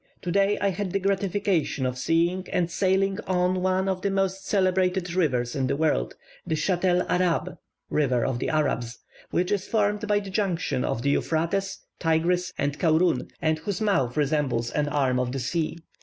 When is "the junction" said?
10.19-10.83